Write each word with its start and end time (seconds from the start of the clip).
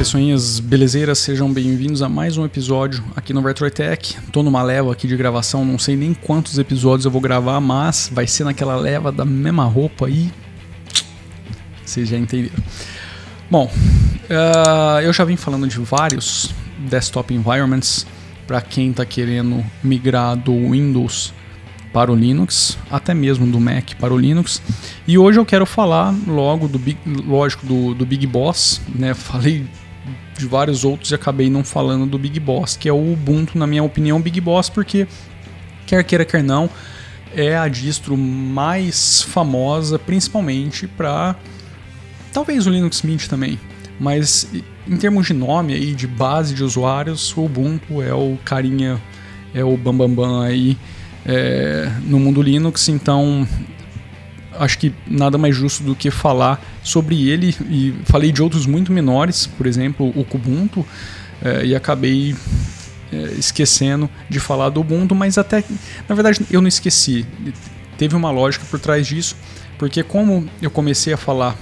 pessoinhas 0.00 0.60
belezeiras, 0.60 1.18
sejam 1.18 1.52
bem-vindos 1.52 2.00
a 2.00 2.08
mais 2.08 2.38
um 2.38 2.44
episódio 2.46 3.04
aqui 3.14 3.34
no 3.34 3.42
RetroTech. 3.42 4.16
Tô 4.32 4.42
numa 4.42 4.62
leva 4.62 4.90
aqui 4.90 5.06
de 5.06 5.14
gravação, 5.14 5.62
não 5.62 5.78
sei 5.78 5.94
nem 5.94 6.14
quantos 6.14 6.58
episódios 6.58 7.04
eu 7.04 7.10
vou 7.10 7.20
gravar, 7.20 7.60
mas 7.60 8.10
vai 8.10 8.26
ser 8.26 8.44
naquela 8.44 8.76
leva 8.76 9.12
da 9.12 9.26
mesma 9.26 9.64
roupa 9.64 10.06
aí. 10.06 10.32
Vocês 11.84 12.08
já 12.08 12.16
entenderam. 12.16 12.56
Bom, 13.50 13.70
uh, 14.30 15.00
eu 15.02 15.12
já 15.12 15.22
vim 15.22 15.36
falando 15.36 15.68
de 15.68 15.78
vários 15.80 16.50
desktop 16.88 17.34
environments 17.34 18.06
para 18.46 18.62
quem 18.62 18.92
está 18.92 19.04
querendo 19.04 19.62
migrar 19.84 20.34
do 20.34 20.70
Windows 20.70 21.34
para 21.92 22.10
o 22.10 22.14
Linux, 22.14 22.78
até 22.90 23.12
mesmo 23.12 23.46
do 23.46 23.60
Mac 23.60 23.94
para 23.98 24.14
o 24.14 24.16
Linux. 24.16 24.62
E 25.06 25.18
hoje 25.18 25.38
eu 25.38 25.44
quero 25.44 25.66
falar 25.66 26.14
logo 26.26 26.68
do 26.68 26.78
Big, 26.78 26.98
lógico 27.26 27.66
do, 27.66 27.94
do 27.94 28.06
Big 28.06 28.26
Boss, 28.26 28.80
né? 28.94 29.12
Falei 29.14 29.66
de 30.36 30.46
vários 30.46 30.84
outros 30.84 31.10
e 31.10 31.14
acabei 31.14 31.50
não 31.50 31.62
falando 31.62 32.06
do 32.06 32.18
Big 32.18 32.40
Boss, 32.40 32.76
que 32.76 32.88
é 32.88 32.92
o 32.92 33.12
Ubuntu, 33.12 33.58
na 33.58 33.66
minha 33.66 33.82
opinião, 33.82 34.20
Big 34.20 34.40
Boss, 34.40 34.68
porque 34.68 35.06
quer 35.86 36.02
queira 36.04 36.24
quer 36.24 36.42
não, 36.42 36.70
é 37.34 37.56
a 37.56 37.68
distro 37.68 38.16
mais 38.16 39.22
famosa, 39.22 39.98
principalmente 39.98 40.86
para 40.86 41.36
talvez 42.32 42.66
o 42.66 42.70
Linux 42.70 43.02
Mint 43.02 43.26
também, 43.26 43.58
mas 43.98 44.48
em 44.88 44.96
termos 44.96 45.26
de 45.26 45.34
nome 45.34 45.74
aí, 45.74 45.94
de 45.94 46.06
base 46.06 46.54
de 46.54 46.64
usuários, 46.64 47.36
o 47.36 47.44
Ubuntu 47.44 48.02
é 48.02 48.14
o 48.14 48.38
carinha, 48.44 49.00
é 49.54 49.62
o 49.62 49.76
bambambam 49.76 50.14
bam, 50.14 50.28
bam 50.28 50.42
aí 50.42 50.76
é, 51.24 51.90
no 52.04 52.18
mundo 52.18 52.42
Linux, 52.42 52.88
então 52.88 53.46
acho 54.58 54.78
que 54.78 54.92
nada 55.06 55.38
mais 55.38 55.54
justo 55.54 55.82
do 55.82 55.94
que 55.94 56.10
falar 56.10 56.62
sobre 56.82 57.28
ele 57.28 57.54
e 57.68 57.94
falei 58.04 58.32
de 58.32 58.42
outros 58.42 58.66
muito 58.66 58.92
menores, 58.92 59.46
por 59.46 59.66
exemplo, 59.66 60.12
o 60.14 60.24
Kubuntu, 60.24 60.86
é, 61.42 61.64
e 61.66 61.74
acabei 61.74 62.34
é, 63.12 63.16
esquecendo 63.38 64.08
de 64.28 64.38
falar 64.40 64.70
do 64.70 64.80
Ubuntu, 64.80 65.14
mas 65.14 65.38
até 65.38 65.64
na 66.08 66.14
verdade 66.14 66.40
eu 66.50 66.60
não 66.60 66.68
esqueci. 66.68 67.26
Teve 67.96 68.14
uma 68.14 68.30
lógica 68.30 68.64
por 68.70 68.78
trás 68.78 69.06
disso, 69.06 69.36
porque 69.78 70.02
como 70.02 70.48
eu 70.60 70.70
comecei 70.70 71.12
a 71.12 71.16
falar 71.16 71.56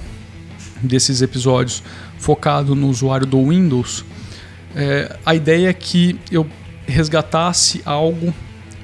desses 0.82 1.22
episódios 1.22 1.82
focado 2.18 2.74
no 2.74 2.88
usuário 2.88 3.26
do 3.26 3.48
Windows, 3.48 4.04
é, 4.74 5.16
a 5.24 5.34
ideia 5.34 5.68
é 5.68 5.72
que 5.72 6.18
eu 6.30 6.46
resgatasse 6.86 7.82
algo 7.84 8.32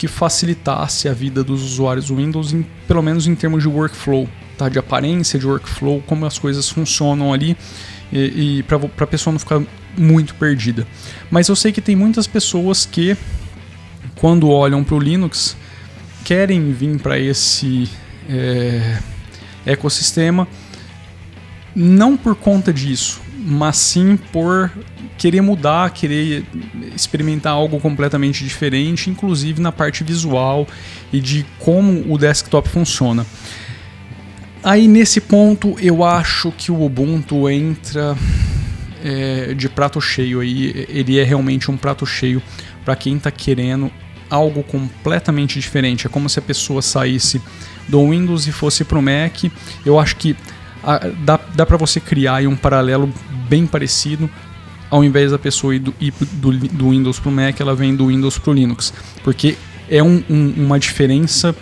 que 0.05 0.09
facilitasse 0.09 1.09
a 1.09 1.15
vida 1.15 1.43
dos 1.43 1.63
usuários 1.63 2.11
Windows, 2.11 2.53
em, 2.53 2.67
pelo 2.87 3.03
menos 3.03 3.27
em 3.27 3.35
termos 3.35 3.63
de 3.63 3.69
workflow, 3.71 4.29
tá? 4.59 4.69
de 4.69 4.79
aparência 4.79 5.39
de 5.39 5.47
workflow, 5.47 6.03
como 6.07 6.27
as 6.27 6.39
coisas 6.39 6.69
funcionam 6.69 7.33
ali, 7.33 7.57
e, 8.13 8.59
e 8.59 8.63
para 8.65 8.77
a 8.77 9.07
pessoa 9.07 9.33
não 9.33 9.39
ficar 9.39 9.63
muito 9.97 10.35
perdida. 10.35 10.87
Mas 11.31 11.49
eu 11.49 11.57
sei 11.57 11.73
que 11.73 11.81
tem 11.81 11.97
muitas 11.97 12.27
pessoas 12.27 12.85
que, 12.85 13.17
quando 14.17 14.51
olham 14.51 14.85
para 14.85 14.95
o 14.95 14.99
Linux, 14.99 15.57
querem 16.23 16.71
vir 16.71 17.01
para 17.01 17.19
esse 17.19 17.89
é, 18.29 18.99
ecossistema, 19.65 20.47
não 21.75 22.15
por 22.15 22.37
conta 22.37 22.75
disso, 22.75 23.23
mas 23.45 23.77
sim 23.77 24.17
por 24.33 24.71
querer 25.19 25.43
mudar, 25.43 25.91
querer 25.91 26.45
experimentar 26.95 27.53
algo 27.53 27.79
completamente 27.79 28.43
diferente, 28.43 29.11
inclusive 29.11 29.61
na 29.61 29.71
parte 29.71 30.03
visual 30.03 30.67
e 31.13 31.21
de 31.21 31.45
como 31.59 32.13
o 32.13 32.17
desktop 32.17 32.69
funciona. 32.69 33.27
Aí 34.63 34.89
nesse 34.89 35.21
ponto 35.21 35.77
eu 35.79 36.03
acho 36.03 36.51
que 36.53 36.73
o 36.73 36.83
Ubuntu 36.83 37.51
entra 37.51 38.17
é, 39.05 39.53
de 39.53 39.69
prato 39.69 40.01
cheio 40.01 40.41
aí, 40.41 40.87
ele 40.89 41.19
é 41.19 41.23
realmente 41.23 41.71
um 41.71 41.77
prato 41.77 42.07
cheio 42.07 42.43
para 42.83 42.97
quem 42.97 43.17
está 43.17 43.31
querendo 43.31 43.93
algo 44.31 44.63
completamente 44.63 45.61
diferente. 45.61 46.07
É 46.07 46.11
como 46.11 46.29
se 46.31 46.39
a 46.39 46.43
pessoa 46.43 46.81
saísse 46.81 47.43
do 47.87 48.09
Windows 48.09 48.47
e 48.47 48.53
fosse 48.53 48.85
para 48.85 48.99
o 48.99 49.03
Mac. 49.03 49.45
Eu 49.85 49.99
acho 49.99 50.17
que 50.17 50.35
dá, 51.25 51.41
dá 51.55 51.67
para 51.67 51.77
você 51.77 52.01
criar 52.01 52.47
um 52.47 52.57
paralelo 52.57 53.13
bem 53.49 53.67
parecido. 53.67 54.29
Ao 54.91 55.03
invés 55.03 55.31
da 55.33 55.39
pessoa 55.39 55.75
ir 55.75 55.81
do, 55.81 55.95
ir 56.01 56.13
do, 56.33 56.53
do 56.53 56.91
Windows 56.91 57.19
para 57.19 57.29
o 57.29 57.33
Mac, 57.33 57.61
ela 57.61 57.75
vem 57.75 57.97
do 57.97 58.09
Windows 58.09 58.39
para 58.39 58.51
o 58.51 58.55
Linux. 58.55 58.93
Porque 59.23 59.57
é 59.89 60.03
um, 60.03 60.23
um, 60.29 60.55
uma 60.57 60.79
diferença 60.79 61.55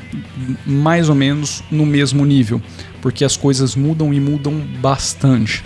mais 0.66 1.09
ou 1.09 1.15
menos 1.15 1.62
no 1.71 1.87
mesmo 1.87 2.25
nível. 2.25 2.60
Porque 3.00 3.25
as 3.25 3.37
coisas 3.37 3.75
mudam 3.75 4.12
e 4.12 4.21
mudam 4.21 4.55
bastante. 4.81 5.65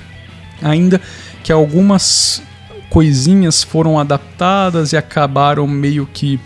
Ainda 0.62 1.00
que 1.42 1.50
algumas 1.50 2.42
coisinhas 2.88 3.62
foram 3.62 3.98
adaptadas 3.98 4.92
e 4.92 4.96
acabaram 4.96 5.66
meio 5.66 6.08
que 6.12 6.38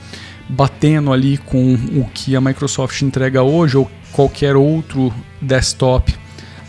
batendo 0.49 1.13
ali 1.13 1.39
com 1.39 1.75
o 1.75 2.09
que 2.13 2.35
a 2.35 2.41
Microsoft 2.41 3.01
entrega 3.03 3.43
hoje 3.43 3.77
ou 3.77 3.89
qualquer 4.13 4.57
outro 4.57 5.13
desktop 5.41 6.20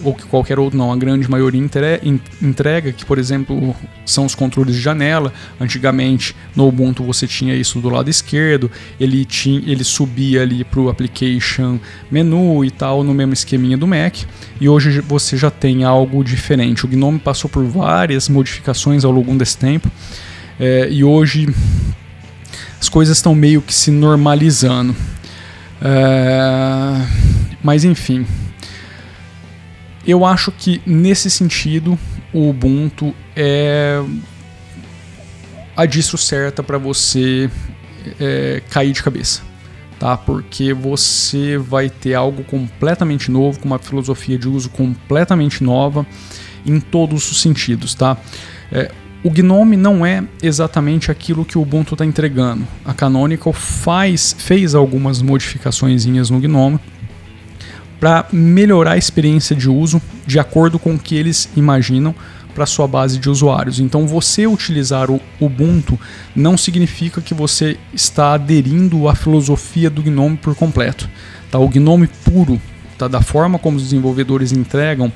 ou 0.03 0.13
que 0.13 0.25
qualquer 0.25 0.59
outro 0.59 0.77
não, 0.77 0.91
a 0.91 0.95
grande 0.95 1.29
maioria 1.29 1.61
entrega, 2.41 2.91
que 2.91 3.05
por 3.05 3.17
exemplo 3.17 3.75
são 4.05 4.25
os 4.25 4.35
controles 4.35 4.75
de 4.75 4.81
janela. 4.81 5.33
Antigamente 5.59 6.35
no 6.55 6.67
Ubuntu 6.67 7.03
você 7.03 7.27
tinha 7.27 7.55
isso 7.55 7.79
do 7.79 7.89
lado 7.89 8.09
esquerdo, 8.09 8.69
ele, 8.99 9.25
tinha, 9.25 9.61
ele 9.65 9.83
subia 9.83 10.41
ali 10.41 10.63
para 10.63 10.79
o 10.79 10.89
application 10.89 11.79
menu 12.09 12.63
e 12.65 12.71
tal, 12.71 13.03
no 13.03 13.13
mesmo 13.13 13.33
esqueminha 13.33 13.77
do 13.77 13.87
Mac. 13.87 14.15
E 14.59 14.67
hoje 14.67 15.01
você 15.01 15.37
já 15.37 15.49
tem 15.49 15.83
algo 15.83 16.23
diferente. 16.23 16.85
O 16.85 16.87
GNOME 16.87 17.19
passou 17.19 17.49
por 17.49 17.63
várias 17.65 18.29
modificações 18.29 19.03
ao 19.03 19.11
longo 19.11 19.33
desse 19.35 19.57
tempo 19.57 19.89
é, 20.59 20.87
e 20.91 21.03
hoje 21.03 21.49
as 22.79 22.87
coisas 22.87 23.17
estão 23.17 23.33
meio 23.33 23.61
que 23.61 23.73
se 23.73 23.89
normalizando. 23.91 24.95
É, 25.81 27.05
mas 27.63 27.83
enfim, 27.83 28.25
eu 30.11 30.25
acho 30.25 30.51
que 30.51 30.81
nesse 30.85 31.29
sentido 31.29 31.97
o 32.33 32.49
Ubuntu 32.49 33.13
é 33.35 34.01
a 35.75 35.85
distro 35.85 36.17
certa 36.17 36.61
para 36.61 36.77
você 36.77 37.49
é, 38.19 38.61
cair 38.69 38.91
de 38.91 39.01
cabeça, 39.01 39.41
tá? 39.99 40.17
Porque 40.17 40.73
você 40.73 41.57
vai 41.57 41.89
ter 41.89 42.13
algo 42.13 42.43
completamente 42.43 43.31
novo, 43.31 43.59
com 43.59 43.65
uma 43.65 43.79
filosofia 43.79 44.37
de 44.37 44.47
uso 44.47 44.69
completamente 44.69 45.63
nova 45.63 46.05
em 46.65 46.79
todos 46.79 47.31
os 47.31 47.41
sentidos, 47.41 47.95
tá? 47.95 48.17
É, 48.71 48.91
o 49.23 49.29
Gnome 49.29 49.77
não 49.77 50.05
é 50.05 50.23
exatamente 50.41 51.11
aquilo 51.11 51.45
que 51.45 51.57
o 51.57 51.61
Ubuntu 51.61 51.93
está 51.93 52.05
entregando. 52.05 52.67
A 52.83 52.93
Canonical 52.93 53.53
faz, 53.53 54.35
fez 54.37 54.73
algumas 54.73 55.21
modificações 55.21 56.05
no 56.05 56.39
Gnome 56.39 56.79
para 58.01 58.25
melhorar 58.33 58.93
a 58.93 58.97
experiência 58.97 59.55
de 59.55 59.69
uso 59.69 60.01
de 60.25 60.39
acordo 60.39 60.79
com 60.79 60.95
o 60.95 60.99
que 60.99 61.15
eles 61.15 61.47
imaginam 61.55 62.15
para 62.55 62.65
sua 62.65 62.87
base 62.87 63.19
de 63.19 63.29
usuários. 63.29 63.79
Então, 63.79 64.07
você 64.07 64.47
utilizar 64.47 65.11
o 65.11 65.21
Ubuntu 65.39 65.99
não 66.35 66.57
significa 66.57 67.21
que 67.21 67.35
você 67.35 67.77
está 67.93 68.33
aderindo 68.33 69.07
à 69.07 69.13
filosofia 69.13 69.87
do 69.87 70.01
GNOME 70.01 70.35
por 70.35 70.55
completo. 70.55 71.07
Tá? 71.51 71.59
O 71.59 71.69
GNOME 71.69 72.07
puro, 72.25 72.59
tá? 72.97 73.07
da 73.07 73.21
forma 73.21 73.59
como 73.59 73.77
os 73.77 73.83
desenvolvedores 73.83 74.51
entregam, 74.51 75.13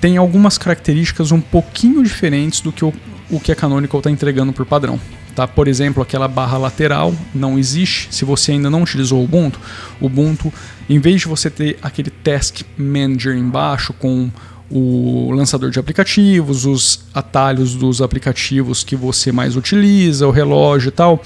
tem 0.00 0.16
algumas 0.16 0.56
características 0.56 1.32
um 1.32 1.40
pouquinho 1.40 2.04
diferentes 2.04 2.60
do 2.60 2.70
que 2.70 2.84
o, 2.84 2.92
o 3.28 3.40
que 3.40 3.50
a 3.50 3.56
Canonical 3.56 3.98
está 3.98 4.12
entregando 4.12 4.52
por 4.52 4.64
padrão. 4.64 5.00
Tá? 5.34 5.48
Por 5.48 5.66
exemplo, 5.66 6.02
aquela 6.02 6.28
barra 6.28 6.56
lateral 6.56 7.12
não 7.34 7.58
existe 7.58 8.14
se 8.14 8.24
você 8.24 8.52
ainda 8.52 8.70
não 8.70 8.82
utilizou 8.82 9.20
o 9.20 9.24
Ubuntu. 9.24 9.58
O 10.00 10.06
Ubuntu, 10.06 10.52
em 10.88 10.98
vez 10.98 11.22
de 11.22 11.28
você 11.28 11.50
ter 11.50 11.76
aquele 11.82 12.10
Task 12.10 12.60
Manager 12.78 13.36
embaixo 13.36 13.92
com 13.92 14.30
o 14.70 15.30
lançador 15.32 15.70
de 15.70 15.78
aplicativos, 15.78 16.64
os 16.64 17.04
atalhos 17.12 17.74
dos 17.74 18.00
aplicativos 18.00 18.84
que 18.84 18.96
você 18.96 19.32
mais 19.32 19.56
utiliza, 19.56 20.26
o 20.26 20.30
relógio 20.30 20.88
e 20.88 20.92
tal, 20.92 21.22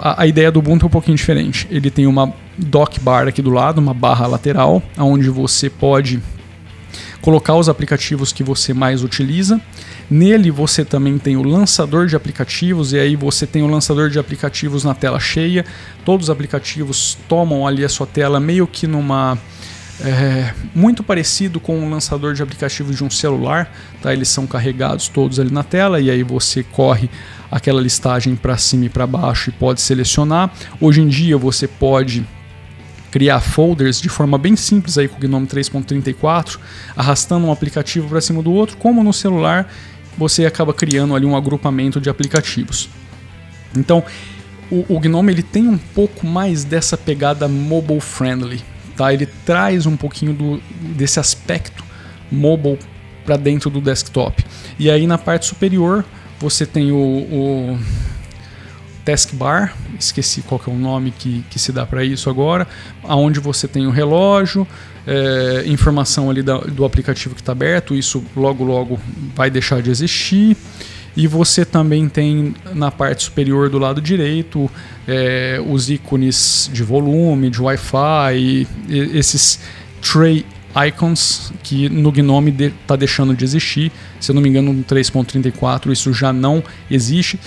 a, 0.00 0.22
a 0.22 0.26
ideia 0.26 0.50
do 0.50 0.58
Ubuntu 0.58 0.86
é 0.86 0.88
um 0.88 0.90
pouquinho 0.90 1.16
diferente. 1.16 1.66
Ele 1.70 1.90
tem 1.90 2.06
uma 2.06 2.32
dock 2.56 2.98
bar 3.00 3.28
aqui 3.28 3.42
do 3.42 3.50
lado, 3.50 3.78
uma 3.78 3.94
barra 3.94 4.26
lateral, 4.26 4.82
onde 4.98 5.28
você 5.28 5.68
pode 5.68 6.22
colocar 7.26 7.56
os 7.56 7.68
aplicativos 7.68 8.32
que 8.32 8.44
você 8.44 8.72
mais 8.72 9.02
utiliza 9.02 9.60
Nele 10.08 10.52
você 10.52 10.84
também 10.84 11.18
tem 11.18 11.36
o 11.36 11.42
lançador 11.42 12.06
de 12.06 12.14
aplicativos, 12.14 12.92
e 12.92 12.98
aí 12.98 13.16
você 13.16 13.44
tem 13.44 13.62
o 13.62 13.66
lançador 13.66 14.08
de 14.08 14.18
aplicativos 14.18 14.84
na 14.84 14.94
tela 14.94 15.18
cheia. 15.18 15.64
Todos 16.04 16.26
os 16.26 16.30
aplicativos 16.30 17.18
tomam 17.28 17.66
ali 17.66 17.84
a 17.84 17.88
sua 17.88 18.06
tela 18.06 18.38
meio 18.38 18.66
que 18.66 18.86
numa. 18.86 19.36
É, 19.98 20.52
muito 20.74 21.02
parecido 21.02 21.58
com 21.58 21.80
o 21.80 21.90
lançador 21.90 22.34
de 22.34 22.42
aplicativos 22.42 22.96
de 22.96 23.02
um 23.02 23.08
celular, 23.08 23.72
tá? 24.02 24.12
Eles 24.12 24.28
são 24.28 24.46
carregados 24.46 25.08
todos 25.08 25.40
ali 25.40 25.50
na 25.50 25.64
tela 25.64 25.98
e 25.98 26.10
aí 26.10 26.22
você 26.22 26.62
corre 26.62 27.08
aquela 27.50 27.80
listagem 27.80 28.36
para 28.36 28.58
cima 28.58 28.84
e 28.84 28.88
para 28.90 29.06
baixo 29.06 29.48
e 29.48 29.52
pode 29.54 29.80
selecionar. 29.80 30.52
Hoje 30.80 31.00
em 31.00 31.08
dia 31.08 31.38
você 31.38 31.66
pode 31.66 32.26
criar 33.10 33.40
folders 33.40 34.00
de 34.00 34.08
forma 34.08 34.36
bem 34.36 34.56
simples 34.56 34.98
aí 34.98 35.08
com 35.08 35.16
o 35.16 35.20
GNOME 35.20 35.46
3.34, 35.46 36.58
arrastando 36.96 37.46
um 37.46 37.52
aplicativo 37.52 38.08
para 38.08 38.20
cima 38.20 38.42
do 38.42 38.52
outro, 38.52 38.76
como 38.76 39.02
no 39.02 39.12
celular 39.12 39.70
você 40.16 40.46
acaba 40.46 40.72
criando 40.72 41.14
ali 41.14 41.26
um 41.26 41.36
agrupamento 41.36 42.00
de 42.00 42.08
aplicativos. 42.08 42.88
Então, 43.76 44.02
o, 44.70 44.96
o 44.96 45.00
Gnome 45.00 45.32
ele 45.32 45.42
tem 45.42 45.68
um 45.68 45.78
pouco 45.78 46.26
mais 46.26 46.64
dessa 46.64 46.96
pegada 46.96 47.46
mobile 47.46 48.00
friendly, 48.00 48.62
tá? 48.96 49.12
Ele 49.12 49.26
traz 49.26 49.86
um 49.86 49.96
pouquinho 49.96 50.32
do, 50.32 50.62
desse 50.96 51.20
aspecto 51.20 51.84
mobile 52.30 52.78
para 53.24 53.36
dentro 53.36 53.70
do 53.70 53.80
desktop. 53.80 54.44
E 54.78 54.90
aí 54.90 55.06
na 55.06 55.18
parte 55.18 55.46
superior 55.46 56.04
você 56.38 56.66
tem 56.66 56.92
o, 56.92 56.96
o 56.96 57.78
taskbar, 59.06 59.72
esqueci 59.98 60.42
qual 60.42 60.60
é 60.66 60.70
o 60.70 60.74
nome 60.74 61.12
que, 61.16 61.44
que 61.48 61.60
se 61.60 61.70
dá 61.70 61.86
para 61.86 62.04
isso 62.04 62.28
agora, 62.28 62.66
aonde 63.04 63.38
você 63.38 63.68
tem 63.68 63.86
o 63.86 63.90
relógio, 63.90 64.66
é, 65.06 65.62
informação 65.66 66.28
ali 66.28 66.42
da, 66.42 66.58
do 66.58 66.84
aplicativo 66.84 67.36
que 67.36 67.40
está 67.40 67.52
aberto, 67.52 67.94
isso 67.94 68.22
logo 68.36 68.64
logo 68.64 68.98
vai 69.34 69.48
deixar 69.48 69.80
de 69.80 69.90
existir. 69.90 70.56
E 71.16 71.26
você 71.26 71.64
também 71.64 72.10
tem 72.10 72.54
na 72.74 72.90
parte 72.90 73.22
superior 73.22 73.70
do 73.70 73.78
lado 73.78 74.02
direito 74.02 74.70
é, 75.08 75.58
os 75.66 75.88
ícones 75.88 76.68
de 76.70 76.82
volume, 76.82 77.48
de 77.48 77.62
Wi-Fi, 77.62 78.68
esses 78.90 79.60
tray 80.02 80.44
icons 80.88 81.52
que 81.62 81.88
no 81.88 82.12
Gnome 82.12 82.50
está 82.50 82.96
de, 82.96 83.00
deixando 83.00 83.34
de 83.34 83.44
existir. 83.44 83.90
Se 84.20 84.30
eu 84.30 84.34
não 84.34 84.42
me 84.42 84.48
engano, 84.48 84.72
no 84.72 84.84
3.34 84.84 85.90
isso 85.90 86.12
já 86.12 86.32
não 86.32 86.62
existe. 86.90 87.40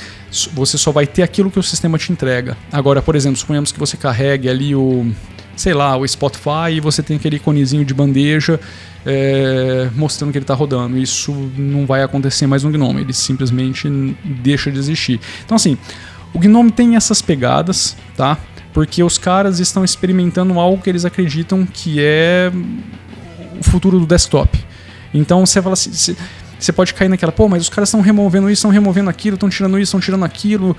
Você 0.54 0.78
só 0.78 0.92
vai 0.92 1.08
ter 1.08 1.24
aquilo 1.24 1.50
que 1.50 1.60
o 1.60 1.64
sistema 1.64 1.98
te 1.98 2.12
entrega. 2.12 2.56
Agora, 2.72 3.02
por 3.02 3.16
exemplo, 3.16 3.38
suponhamos 3.38 3.72
que 3.72 3.80
você 3.80 3.98
carregue 3.98 4.48
ali 4.48 4.76
o, 4.76 5.12
sei 5.56 5.74
lá, 5.74 5.98
o 5.98 6.08
Spotify 6.08 6.74
e 6.74 6.80
você 6.80 7.02
tem 7.02 7.18
aquele 7.18 7.38
iconezinho 7.38 7.84
de 7.84 7.94
bandeja 7.94 8.60
é, 9.06 9.90
mostrando 9.96 10.32
que 10.32 10.38
ele 10.38 10.44
está 10.44 10.54
rodando. 10.54 10.98
Isso 10.98 11.32
não 11.58 11.86
vai 11.86 12.04
acontecer 12.04 12.48
mais 12.48 12.64
no 12.64 12.72
Gnome, 12.72 13.02
ele 13.02 13.14
simplesmente 13.14 13.90
deixa 14.24 14.72
de 14.72 14.78
existir. 14.78 15.20
Então, 15.46 15.56
assim, 15.56 15.78
o 16.34 16.40
Gnome 16.40 16.72
tem 16.72 16.96
essas 16.96 17.22
pegadas, 17.22 17.98
tá? 18.16 18.38
Porque 18.72 19.04
os 19.04 19.18
caras 19.18 19.60
estão 19.60 19.84
experimentando 19.84 20.60
algo 20.60 20.82
que 20.82 20.90
eles 20.90 21.06
acreditam 21.06 21.66
que 21.66 21.98
é 22.00 22.52
o 23.60 23.64
futuro 23.64 24.00
do 24.00 24.06
desktop. 24.06 24.58
Então 25.14 25.46
você 25.46 25.62
fala 25.62 25.74
assim, 25.74 25.92
você 25.92 26.16
pode 26.74 26.94
cair 26.94 27.08
naquela, 27.08 27.32
pô, 27.32 27.48
mas 27.48 27.64
os 27.64 27.70
caras 27.70 27.90
estão 27.90 28.02
removendo 28.02 28.50
isso, 28.50 28.60
estão 28.60 28.72
removendo 28.72 29.10
aquilo, 29.10 29.36
estão 29.36 29.50
tirando 29.50 29.78
isso, 29.78 29.90
estão 29.90 30.00
tirando 30.00 30.26
aquilo, 30.26 30.76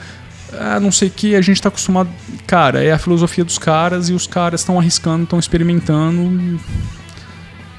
ah, 0.52 0.80
não 0.80 0.90
sei 0.92 1.08
o 1.08 1.10
que, 1.10 1.34
a 1.34 1.40
gente 1.40 1.56
está 1.56 1.68
acostumado. 1.68 2.10
Cara, 2.46 2.82
é 2.82 2.92
a 2.92 2.98
filosofia 2.98 3.44
dos 3.44 3.58
caras 3.58 4.08
e 4.08 4.12
os 4.12 4.26
caras 4.26 4.60
estão 4.60 4.78
arriscando, 4.78 5.24
estão 5.24 5.38
experimentando. 5.38 6.60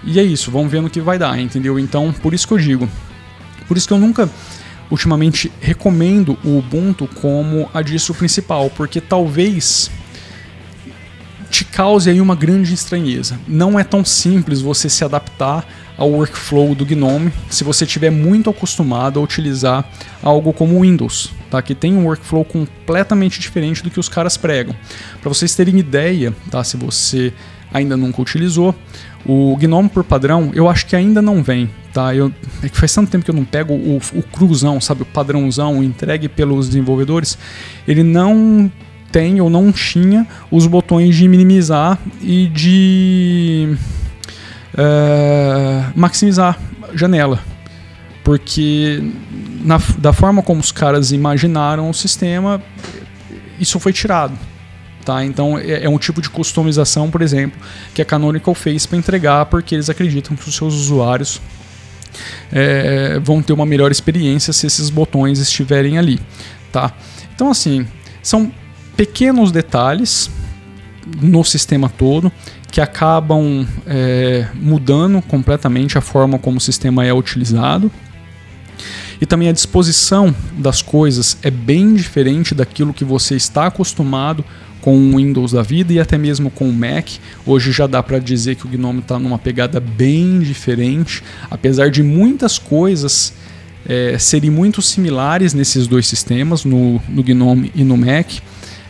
E 0.04 0.20
é 0.20 0.24
isso, 0.24 0.50
vamos 0.50 0.72
ver 0.72 0.82
no 0.82 0.90
que 0.90 1.00
vai 1.00 1.20
dar, 1.20 1.40
entendeu? 1.40 1.78
Então, 1.78 2.12
por 2.12 2.34
isso 2.34 2.48
que 2.48 2.54
eu 2.54 2.58
digo. 2.58 2.90
Por 3.68 3.78
isso 3.78 3.88
que 3.88 3.94
eu 3.94 4.00
nunca, 4.00 4.30
ultimamente, 4.90 5.52
recomendo 5.62 6.38
o 6.44 6.58
Ubuntu 6.58 7.08
como 7.08 7.70
a 7.74 7.82
distro 7.82 8.14
principal, 8.14 8.70
porque 8.72 9.00
talvez 9.00 9.92
te 11.52 11.66
cause 11.66 12.10
aí 12.10 12.20
uma 12.20 12.36
grande 12.36 12.74
estranheza. 12.74 13.40
Não 13.48 13.78
é 13.78 13.84
tão 13.84 14.04
simples 14.04 14.62
você 14.62 14.90
se 14.90 15.04
adaptar 15.04 15.68
ao 16.02 16.10
workflow 16.10 16.74
do 16.74 16.84
Gnome 16.84 17.32
se 17.48 17.64
você 17.64 17.86
estiver 17.86 18.10
muito 18.10 18.50
acostumado 18.50 19.20
a 19.20 19.24
utilizar 19.24 19.88
algo 20.24 20.52
como 20.52 20.78
o 20.78 20.82
Windows, 20.82 21.32
tá? 21.48 21.62
que 21.62 21.76
tem 21.76 21.94
um 21.94 22.06
workflow 22.06 22.44
completamente 22.44 23.40
diferente 23.40 23.84
do 23.84 23.92
que 23.92 24.00
os 24.00 24.10
caras 24.10 24.36
pregam. 24.36 24.76
Para 25.22 25.30
vocês 25.30 25.56
terem 25.56 25.78
ideia, 25.78 26.34
tá? 26.50 26.64
se 26.64 26.76
você 26.76 27.32
ainda 27.72 27.96
nunca 27.96 28.20
utilizou, 28.20 28.74
o 29.24 29.56
Gnome 29.58 29.90
por 29.90 30.04
padrão 30.04 30.50
eu 30.56 30.68
acho 30.68 30.88
que 30.88 30.96
ainda 30.96 31.22
não 31.22 31.44
vem. 31.44 31.70
Tá? 31.94 32.16
Eu, 32.16 32.34
é 32.64 32.70
que 32.70 32.78
faz 32.78 32.92
tanto 32.96 33.12
tempo 33.12 33.24
que 33.24 33.30
eu 33.30 33.36
não 33.36 33.46
pego 33.46 33.76
o, 33.76 34.02
o 34.16 34.24
cruzão, 34.24 34.82
sabe, 34.82 35.04
o 35.04 35.06
padrãozão 35.06 35.84
entregue 35.84 36.28
pelos 36.28 36.70
desenvolvedores. 36.70 37.38
Ele 37.88 38.02
não 38.02 38.72
tem 39.12 39.40
ou 39.40 39.52
não 39.52 39.72
tinha 39.72 40.26
os 40.50 40.66
botões 40.66 41.16
de 41.16 41.28
minimizar 41.28 42.00
e 42.24 42.48
de 42.48 43.78
uh, 44.74 45.92
maximizar 45.96 46.58
janela. 46.94 47.40
Porque 48.24 49.02
na, 49.64 49.80
da 49.98 50.14
forma 50.14 50.44
como 50.44 50.60
os 50.60 50.72
caras 50.72 51.12
imaginaram 51.12 51.90
o 51.90 51.94
sistema, 51.94 52.62
isso 53.60 53.80
foi 53.80 53.94
tirado. 53.94 54.38
Tá? 55.04 55.26
Então 55.26 55.58
é, 55.58 55.86
é 55.86 55.90
um 55.90 55.98
tipo 55.98 56.22
de 56.22 56.30
customização, 56.30 57.10
por 57.10 57.22
exemplo, 57.22 57.60
que 57.94 58.02
a 58.02 58.06
Canonical 58.06 58.54
fez 58.54 58.86
para 58.86 58.98
entregar, 58.98 59.46
porque 59.48 59.76
eles 59.76 59.90
acreditam 59.90 60.36
que 60.36 60.48
os 60.48 60.56
seus 60.56 60.76
usuários 60.76 61.42
é, 62.52 63.20
vão 63.20 63.42
ter 63.42 63.54
uma 63.54 63.66
melhor 63.66 63.92
experiência 63.92 64.54
se 64.54 64.68
esses 64.68 64.90
botões 64.90 65.40
estiverem 65.40 65.98
ali. 65.98 66.20
Tá? 66.72 66.94
Então, 67.34 67.50
assim, 67.50 67.88
são 68.22 68.52
pequenos 68.96 69.52
detalhes 69.52 70.30
no 71.22 71.44
sistema 71.44 71.90
todo 71.90 72.32
que 72.72 72.80
acabam 72.80 73.68
é, 73.86 74.48
mudando 74.56 75.22
completamente 75.22 75.98
a 75.98 76.02
forma 76.02 76.40
como 76.40 76.58
o 76.58 76.62
sistema 76.62 77.06
é 77.06 77.14
utilizado. 77.14 77.92
E 79.20 79.26
também 79.26 79.50
a 79.50 79.52
disposição 79.52 80.34
das 80.58 80.82
coisas 80.82 81.38
é 81.44 81.52
bem 81.52 81.94
diferente 81.94 82.56
daquilo 82.56 82.94
que 82.94 83.04
você 83.04 83.36
está 83.36 83.68
acostumado 83.68 84.44
com 84.82 84.98
o 84.98 85.18
Windows 85.18 85.52
da 85.52 85.62
vida 85.62 85.94
e 85.94 86.00
até 86.00 86.18
mesmo 86.18 86.50
com 86.50 86.68
o 86.68 86.74
Mac. 86.74 87.08
Hoje 87.46 87.72
já 87.72 87.86
dá 87.86 88.02
para 88.02 88.18
dizer 88.18 88.56
que 88.56 88.66
o 88.66 88.70
GNOME 88.70 89.00
está 89.00 89.20
numa 89.20 89.38
pegada 89.38 89.80
bem 89.80 90.40
diferente, 90.40 91.22
apesar 91.52 91.92
de 91.92 92.02
muitas 92.02 92.58
coisas 92.58 93.34
é, 93.86 94.18
serem 94.18 94.50
muito 94.50 94.82
similares 94.82 95.54
nesses 95.54 95.86
dois 95.86 96.08
sistemas, 96.08 96.66
no, 96.66 97.00
no 97.08 97.22
GNOME 97.22 97.72
e 97.76 97.84
no 97.84 97.98
Mac. 97.98 98.28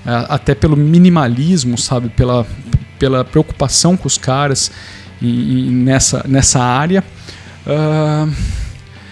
Até 0.04 0.56
pelo 0.56 0.76
minimalismo, 0.76 1.78
sabe? 1.78 2.10
Pela, 2.10 2.44
pela 3.02 3.26
preocupação 3.26 3.98
com 3.98 4.06
os 4.06 4.16
caras 4.16 4.72
e, 5.20 5.26
e 5.26 5.70
nessa, 5.72 6.24
nessa 6.28 6.60
área. 6.60 7.04
Uh, 7.66 8.32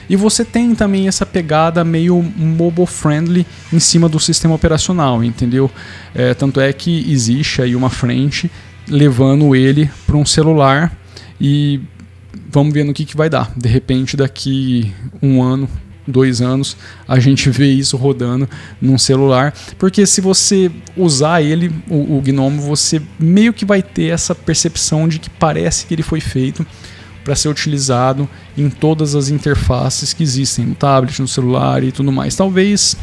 e 0.07 0.15
você 0.15 0.45
tem 0.45 0.75
também 0.75 1.07
essa 1.07 1.25
pegada 1.25 1.83
meio 1.83 2.21
mobile 2.21 2.85
friendly 2.85 3.47
em 3.73 3.79
cima 3.79 4.07
do 4.07 4.19
sistema 4.19 4.53
operacional, 4.53 5.23
entendeu? 5.23 5.71
É, 6.13 6.35
tanto 6.35 6.61
é 6.61 6.71
que 6.71 7.11
existe 7.11 7.63
aí 7.63 7.75
uma 7.75 7.89
frente 7.89 8.49
levando 8.87 9.55
ele 9.55 9.89
para 10.05 10.17
um 10.17 10.25
celular 10.25 10.95
e 11.41 11.79
vamos 12.51 12.71
ver 12.71 12.83
no 12.83 12.93
que, 12.93 13.05
que 13.05 13.17
vai 13.17 13.29
dar. 13.29 13.51
De 13.57 13.69
repente, 13.69 14.15
daqui 14.15 14.93
um 15.21 15.41
ano, 15.41 15.67
dois 16.09 16.41
anos, 16.41 16.75
a 17.07 17.19
gente 17.19 17.49
vê 17.49 17.67
isso 17.67 17.97
rodando 17.97 18.49
num 18.81 18.97
celular. 18.97 19.53
Porque 19.77 20.05
se 20.05 20.21
você 20.21 20.71
usar 20.95 21.41
ele, 21.41 21.71
o, 21.89 22.17
o 22.17 22.21
Gnome, 22.21 22.59
você 22.59 23.01
meio 23.19 23.53
que 23.53 23.65
vai 23.65 23.81
ter 23.81 24.07
essa 24.07 24.33
percepção 24.33 25.07
de 25.07 25.19
que 25.19 25.29
parece 25.29 25.85
que 25.85 25.93
ele 25.93 26.03
foi 26.03 26.19
feito 26.19 26.65
para 27.23 27.35
ser 27.35 27.49
utilizado 27.49 28.27
em 28.57 28.69
todas 28.69 29.15
as 29.15 29.29
interfaces 29.29 30.13
que 30.13 30.23
existem, 30.23 30.65
no 30.65 30.75
tablet, 30.75 31.21
no 31.21 31.27
celular 31.27 31.83
e 31.83 31.91
tudo 31.91 32.11
mais. 32.11 32.35
Talvez 32.35 32.97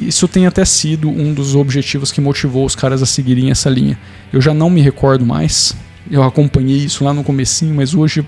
isso 0.00 0.28
tenha 0.28 0.48
até 0.48 0.64
sido 0.64 1.08
um 1.08 1.32
dos 1.32 1.54
objetivos 1.54 2.12
que 2.12 2.20
motivou 2.20 2.64
os 2.64 2.76
caras 2.76 3.02
a 3.02 3.06
seguirem 3.06 3.50
essa 3.50 3.68
linha. 3.68 3.98
Eu 4.32 4.40
já 4.40 4.52
não 4.52 4.70
me 4.70 4.80
recordo 4.80 5.24
mais, 5.24 5.74
eu 6.10 6.22
acompanhei 6.22 6.78
isso 6.78 7.04
lá 7.04 7.12
no 7.12 7.24
comecinho, 7.24 7.74
mas 7.74 7.94
hoje 7.94 8.26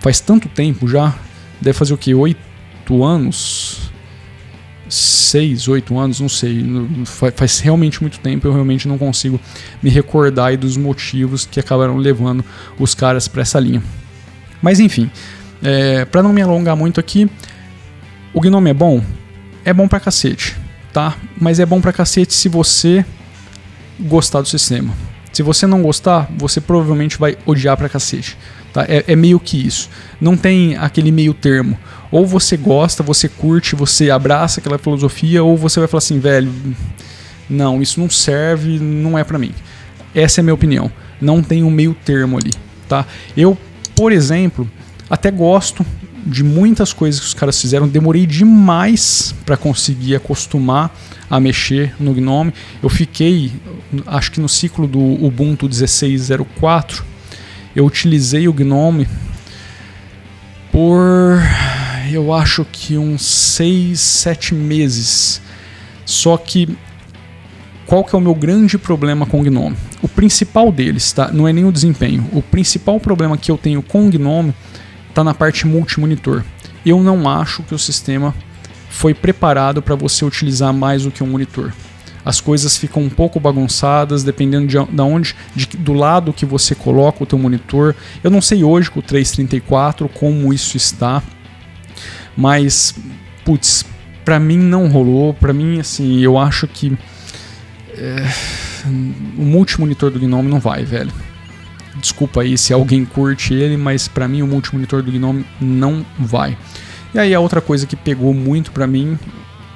faz 0.00 0.20
tanto 0.20 0.48
tempo 0.48 0.88
já, 0.88 1.14
deve 1.60 1.76
fazer 1.76 1.94
o 1.94 1.98
que, 1.98 2.14
oito 2.14 2.53
oito 2.84 3.02
anos, 3.02 3.90
seis, 4.88 5.68
oito 5.68 5.98
anos, 5.98 6.20
não 6.20 6.28
sei. 6.28 6.64
Faz 7.34 7.60
realmente 7.60 8.00
muito 8.02 8.18
tempo, 8.20 8.46
eu 8.46 8.52
realmente 8.52 8.86
não 8.86 8.98
consigo 8.98 9.40
me 9.82 9.88
recordar 9.88 10.56
dos 10.56 10.76
motivos 10.76 11.46
que 11.46 11.58
acabaram 11.58 11.96
levando 11.96 12.44
os 12.78 12.94
caras 12.94 13.26
para 13.26 13.42
essa 13.42 13.58
linha. 13.58 13.82
Mas 14.60 14.80
enfim, 14.80 15.10
é, 15.62 16.04
para 16.04 16.22
não 16.22 16.32
me 16.32 16.42
alongar 16.42 16.76
muito 16.76 17.00
aqui, 17.00 17.28
o 18.32 18.40
Gnome 18.40 18.70
é 18.70 18.74
bom? 18.74 19.02
É 19.64 19.72
bom 19.72 19.88
pra 19.88 19.98
cacete, 19.98 20.56
tá? 20.92 21.16
Mas 21.40 21.58
é 21.58 21.66
bom 21.66 21.80
pra 21.80 21.92
cacete 21.92 22.34
se 22.34 22.48
você 22.48 23.04
gostar 23.98 24.42
do 24.42 24.48
sistema. 24.48 24.92
Se 25.32 25.42
você 25.42 25.66
não 25.66 25.82
gostar, 25.82 26.28
você 26.36 26.60
provavelmente 26.60 27.18
vai 27.18 27.36
odiar 27.46 27.76
pra 27.76 27.88
cacete. 27.88 28.36
Tá? 28.74 28.84
É, 28.88 29.04
é, 29.06 29.14
meio 29.14 29.38
que 29.38 29.56
isso. 29.56 29.88
Não 30.20 30.36
tem 30.36 30.76
aquele 30.76 31.12
meio 31.12 31.32
termo. 31.32 31.78
Ou 32.10 32.26
você 32.26 32.56
gosta, 32.56 33.04
você 33.04 33.28
curte, 33.28 33.76
você 33.76 34.10
abraça 34.10 34.58
aquela 34.58 34.78
filosofia, 34.78 35.44
ou 35.44 35.56
você 35.56 35.78
vai 35.78 35.88
falar 35.88 35.98
assim, 35.98 36.18
velho, 36.18 36.52
não, 37.48 37.80
isso 37.80 38.00
não 38.00 38.10
serve, 38.10 38.80
não 38.80 39.16
é 39.16 39.22
para 39.22 39.38
mim. 39.38 39.52
Essa 40.12 40.40
é 40.40 40.42
a 40.42 40.44
minha 40.44 40.54
opinião. 40.54 40.90
Não 41.20 41.40
tem 41.40 41.62
um 41.62 41.70
meio 41.70 41.94
termo 42.04 42.36
ali. 42.36 42.50
Tá? 42.88 43.06
Eu, 43.36 43.56
por 43.94 44.10
exemplo, 44.10 44.68
até 45.08 45.30
gosto 45.30 45.86
de 46.26 46.42
muitas 46.42 46.92
coisas 46.92 47.20
que 47.20 47.26
os 47.26 47.34
caras 47.34 47.60
fizeram. 47.60 47.86
Demorei 47.86 48.26
demais 48.26 49.32
para 49.46 49.56
conseguir 49.56 50.16
acostumar 50.16 50.92
a 51.30 51.38
mexer 51.38 51.94
no 52.00 52.12
Gnome. 52.12 52.52
Eu 52.82 52.88
fiquei, 52.88 53.52
acho 54.04 54.32
que 54.32 54.40
no 54.40 54.48
ciclo 54.48 54.88
do 54.88 55.00
Ubuntu 55.00 55.68
16.04 55.68 57.13
eu 57.74 57.84
utilizei 57.84 58.48
o 58.48 58.52
Gnome 58.52 59.08
por. 60.70 61.40
eu 62.10 62.32
acho 62.32 62.64
que 62.70 62.96
uns 62.96 63.22
6, 63.22 63.98
7 63.98 64.54
meses. 64.54 65.40
Só 66.04 66.36
que 66.36 66.76
qual 67.86 68.02
que 68.02 68.14
é 68.14 68.18
o 68.18 68.20
meu 68.20 68.34
grande 68.34 68.78
problema 68.78 69.26
com 69.26 69.40
o 69.40 69.42
Gnome? 69.42 69.76
O 70.02 70.08
principal 70.08 70.72
deles, 70.72 71.12
tá? 71.12 71.30
Não 71.32 71.46
é 71.46 71.52
nem 71.52 71.64
o 71.64 71.72
desempenho. 71.72 72.26
O 72.32 72.40
principal 72.40 72.98
problema 72.98 73.36
que 73.36 73.50
eu 73.50 73.58
tenho 73.58 73.82
com 73.82 74.06
o 74.06 74.10
Gnome 74.10 74.54
está 75.08 75.22
na 75.22 75.34
parte 75.34 75.66
multimonitor. 75.66 76.42
Eu 76.84 77.02
não 77.02 77.28
acho 77.28 77.62
que 77.62 77.74
o 77.74 77.78
sistema 77.78 78.34
foi 78.88 79.12
preparado 79.12 79.82
para 79.82 79.94
você 79.94 80.24
utilizar 80.24 80.72
mais 80.72 81.02
do 81.02 81.10
que 81.10 81.22
um 81.22 81.26
monitor. 81.26 81.72
As 82.24 82.40
coisas 82.40 82.76
ficam 82.76 83.02
um 83.02 83.10
pouco 83.10 83.38
bagunçadas 83.38 84.24
dependendo 84.24 84.66
de, 84.66 84.78
de 84.78 85.02
onde, 85.02 85.36
de, 85.54 85.66
do 85.66 85.92
lado 85.92 86.32
que 86.32 86.46
você 86.46 86.74
coloca 86.74 87.22
o 87.22 87.26
teu 87.26 87.38
monitor. 87.38 87.94
Eu 88.22 88.30
não 88.30 88.40
sei 88.40 88.64
hoje 88.64 88.90
com 88.90 89.00
o 89.00 89.02
334 89.02 90.08
como 90.08 90.52
isso 90.52 90.76
está, 90.76 91.22
mas 92.36 92.94
putz, 93.44 93.84
para 94.24 94.40
mim 94.40 94.58
não 94.58 94.88
rolou. 94.88 95.34
Para 95.34 95.52
mim 95.52 95.78
assim, 95.78 96.20
eu 96.20 96.38
acho 96.38 96.66
que 96.66 96.96
é, 97.90 98.26
o 99.38 99.44
multimonitor 99.44 100.10
do 100.10 100.18
Gnome 100.18 100.48
não 100.48 100.60
vai, 100.60 100.84
velho. 100.84 101.12
Desculpa 101.96 102.42
aí 102.42 102.58
se 102.58 102.72
alguém 102.72 103.04
curte 103.04 103.54
ele, 103.54 103.76
mas 103.76 104.08
para 104.08 104.26
mim 104.26 104.42
o 104.42 104.46
multimonitor 104.46 105.02
do 105.02 105.12
Gnome 105.12 105.44
não 105.60 106.04
vai. 106.18 106.56
E 107.14 107.18
aí 107.18 107.32
a 107.34 107.38
outra 107.38 107.60
coisa 107.60 107.86
que 107.86 107.94
pegou 107.94 108.34
muito 108.34 108.72
para 108.72 108.86
mim 108.86 109.18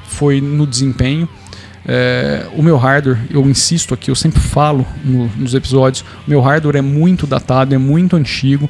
foi 0.04 0.40
no 0.40 0.66
desempenho. 0.66 1.28
É, 1.90 2.47
o 2.54 2.62
meu 2.62 2.76
hardware, 2.76 3.18
eu 3.30 3.49
insisto 3.49 3.95
aqui, 3.95 4.11
eu 4.11 4.14
sempre 4.14 4.38
falo 4.38 4.87
no, 5.02 5.26
nos 5.28 5.54
episódios, 5.54 6.04
o 6.26 6.28
meu 6.28 6.42
hardware 6.42 6.76
é 6.76 6.83
muito 6.83 7.26
datado, 7.26 7.75
é 7.75 7.78
muito 7.78 8.14
antigo 8.14 8.68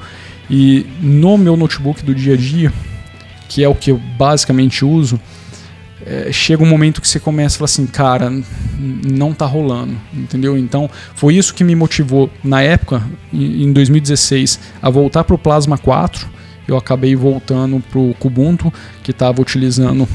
e 0.49 0.87
no 1.01 1.37
meu 1.37 1.57
notebook 1.57 2.05
do 2.05 2.15
dia 2.15 2.35
a 2.35 2.37
dia, 2.37 2.73
que 3.49 3.65
é 3.65 3.69
o 3.69 3.75
que 3.75 3.91
eu 3.91 4.01
basicamente 4.17 4.85
uso, 4.85 5.21
é, 6.07 6.31
chega 6.31 6.63
um 6.63 6.67
momento 6.67 7.01
que 7.01 7.09
você 7.09 7.19
começa 7.19 7.57
a 7.57 7.59
falar 7.59 7.65
assim, 7.65 7.87
cara, 7.87 8.33
não 8.79 9.35
tá 9.35 9.47
rolando, 9.47 9.97
entendeu? 10.15 10.57
Então 10.57 10.89
foi 11.17 11.35
isso 11.35 11.53
que 11.53 11.65
me 11.65 11.75
motivou 11.75 12.31
na 12.45 12.63
época, 12.63 13.03
em 13.33 13.73
2016, 13.73 14.61
a 14.81 14.89
voltar 14.89 15.25
para 15.25 15.35
o 15.35 15.39
Plasma 15.39 15.77
4. 15.77 16.39
Eu 16.69 16.77
acabei 16.77 17.17
voltando 17.17 17.83
para 17.91 17.99
o 17.99 18.15
Kubuntu, 18.15 18.73
que 19.03 19.11
estava 19.11 19.43
utilizando 19.43 20.07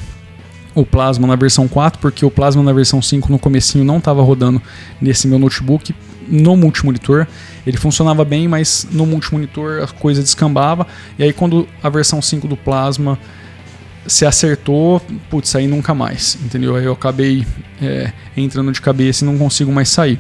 o 0.75 0.86
Plasma 0.86 1.27
na 1.27 1.36
versão 1.36 1.68
4, 1.68 2.00
porque 2.00 2.25
o 2.25 2.32
Plasma 2.32 2.63
na 2.63 2.74
versão 2.74 3.01
5 3.01 3.32
no 3.32 3.39
comecinho 3.39 3.84
não 3.84 3.98
estava 3.98 4.22
rodando 4.22 4.62
nesse 5.00 5.27
meu 5.27 5.38
notebook 5.38 5.94
no 6.27 6.56
multimonitor. 6.56 7.27
Ele 7.65 7.77
funcionava 7.77 8.24
bem, 8.25 8.48
mas 8.48 8.88
no 8.92 9.06
multimonitor 9.06 9.84
a 9.84 9.88
coisa 9.88 10.22
descambava. 10.22 10.88
E 11.18 11.24
aí 11.24 11.34
quando 11.34 11.68
a 11.82 11.89
versão 11.89 12.22
5 12.22 12.48
do 12.48 12.58
Plasma 12.58 13.18
se 14.06 14.25
acertou, 14.25 15.01
putz, 15.30 15.56
aí 15.56 15.68
nunca 15.68 15.94
mais, 15.94 16.38
entendeu? 16.44 16.75
Aí 16.75 16.84
eu 16.84 16.94
acabei 16.94 17.46
é, 17.82 18.12
entrando 18.36 18.72
de 18.72 18.82
cabeça 18.82 19.24
e 19.24 19.27
não 19.27 19.38
consigo 19.38 19.72
mais 19.72 19.89
sair. 19.89 20.20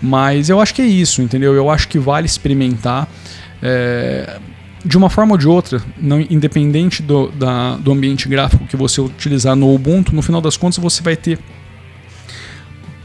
Mas 0.00 0.48
eu 0.48 0.60
acho 0.60 0.74
que 0.74 0.82
é 0.82 0.86
isso, 0.86 1.20
entendeu? 1.20 1.54
Eu 1.54 1.68
acho 1.68 1.88
que 1.88 1.98
vale 1.98 2.26
experimentar. 2.26 3.08
É, 3.62 4.38
de 4.84 4.98
uma 4.98 5.08
forma 5.08 5.32
ou 5.32 5.38
de 5.38 5.48
outra, 5.48 5.82
não, 5.98 6.20
independente 6.20 7.02
do, 7.02 7.28
da, 7.28 7.76
do 7.76 7.90
ambiente 7.90 8.28
gráfico 8.28 8.66
que 8.66 8.76
você 8.76 9.00
utilizar 9.00 9.56
no 9.56 9.74
Ubuntu, 9.74 10.14
no 10.14 10.20
final 10.20 10.40
das 10.40 10.56
contas 10.56 10.78
você 10.78 11.02
vai 11.02 11.16
ter 11.16 11.38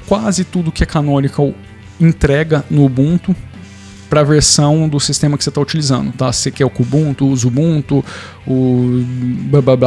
quase 0.05 0.43
tudo 0.43 0.71
que 0.71 0.83
a 0.83 0.87
Canonical 0.87 1.53
entrega 1.99 2.65
no 2.69 2.85
Ubuntu 2.85 3.35
para 4.09 4.21
a 4.21 4.23
versão 4.23 4.89
do 4.89 4.99
sistema 4.99 5.37
que 5.37 5.43
você 5.43 5.49
está 5.49 5.61
utilizando, 5.61 6.11
tá? 6.11 6.33
Se 6.33 6.41
você 6.41 6.51
quer 6.51 6.65
o 6.65 6.69
Kubuntu, 6.69 7.25
o 7.25 7.33
Ubuntu, 7.33 8.03
o 8.45 9.03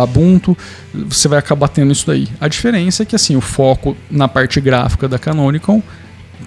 Ubuntu, 0.04 0.56
você 0.94 1.26
vai 1.26 1.40
acabar 1.40 1.68
tendo 1.68 1.90
isso 1.90 2.06
daí. 2.06 2.28
A 2.40 2.46
diferença 2.46 3.02
é 3.02 3.06
que 3.06 3.16
assim 3.16 3.34
o 3.34 3.40
foco 3.40 3.96
na 4.08 4.28
parte 4.28 4.60
gráfica 4.60 5.08
da 5.08 5.18
Canonical 5.18 5.82